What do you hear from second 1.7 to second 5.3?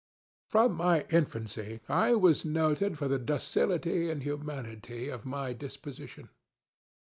I was noted for the docility and humanity of